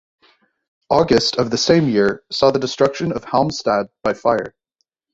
August 0.89 1.35
of 1.35 1.51
the 1.51 1.59
same 1.59 1.87
year 1.87 2.23
saw 2.31 2.49
the 2.49 2.57
destruction 2.57 3.11
of 3.11 3.23
Halmstad 3.23 3.85
by 4.01 4.15
fire. 4.15 4.55